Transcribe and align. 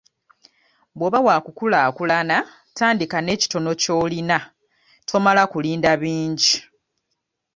Bw'oba 0.97 1.19
wakukulaakulana 1.27 2.37
tandika 2.77 3.17
n'ekitono 3.21 3.71
ky'oyina 3.81 4.37
tomala 5.09 5.43
kulinda 5.51 5.91
bingi. 6.01 6.55